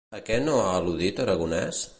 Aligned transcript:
A 0.19 0.21
què 0.29 0.37
no 0.45 0.55
ha 0.61 0.71
al·ludit 0.79 1.23
Aragonès? 1.27 1.87